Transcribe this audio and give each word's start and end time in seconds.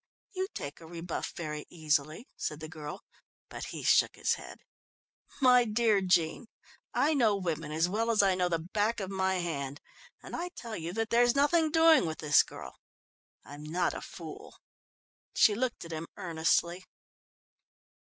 "You 0.33 0.47
take 0.55 0.81
a 0.81 0.87
rebuff 0.87 1.31
very 1.37 1.67
easily," 1.69 2.27
said 2.35 2.59
the 2.59 2.67
girl, 2.67 3.03
but 3.49 3.65
he 3.65 3.83
shook 3.83 4.15
his 4.15 4.33
head. 4.33 4.63
"My 5.39 5.63
dear 5.63 6.01
Jean, 6.01 6.47
I 6.91 7.13
know 7.13 7.35
women 7.35 7.71
as 7.71 7.87
well 7.87 8.09
as 8.09 8.23
I 8.23 8.33
know 8.33 8.49
the 8.49 8.57
back 8.57 8.99
of 8.99 9.11
my 9.11 9.35
hand, 9.35 9.79
and 10.23 10.35
I 10.35 10.49
tell 10.55 10.75
you 10.75 10.91
that 10.93 11.11
there's 11.11 11.35
nothing 11.35 11.69
doing 11.69 12.07
with 12.07 12.17
this 12.17 12.41
girl. 12.41 12.79
I'm 13.45 13.61
not 13.61 13.93
a 13.93 14.01
fool." 14.01 14.57
She 15.35 15.53
looked 15.53 15.85
at 15.85 15.91
him 15.91 16.07
earnestly. 16.17 16.83